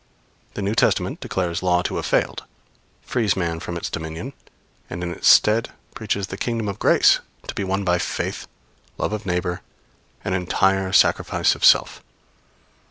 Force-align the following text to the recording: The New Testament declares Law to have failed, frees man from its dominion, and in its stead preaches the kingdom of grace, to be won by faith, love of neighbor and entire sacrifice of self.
The 0.55 0.63
New 0.63 0.73
Testament 0.73 1.19
declares 1.19 1.61
Law 1.61 1.83
to 1.83 1.97
have 1.97 2.07
failed, 2.07 2.45
frees 3.03 3.35
man 3.35 3.59
from 3.59 3.77
its 3.77 3.87
dominion, 3.87 4.33
and 4.89 5.03
in 5.03 5.11
its 5.11 5.27
stead 5.27 5.69
preaches 5.93 6.25
the 6.25 6.37
kingdom 6.37 6.67
of 6.67 6.79
grace, 6.79 7.19
to 7.45 7.53
be 7.53 7.63
won 7.63 7.83
by 7.83 7.99
faith, 7.99 8.47
love 8.97 9.13
of 9.13 9.27
neighbor 9.27 9.61
and 10.25 10.33
entire 10.33 10.91
sacrifice 10.91 11.53
of 11.53 11.63
self. 11.63 12.03